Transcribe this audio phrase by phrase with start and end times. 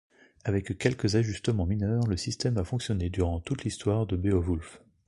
[0.45, 4.81] Avec quelques ajustements mineurs, le système a fonctionné durant toute l’histoire de Beowulf.